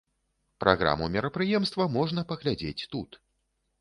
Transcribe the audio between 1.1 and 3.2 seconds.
мерапрыемства можна паглядзець тут.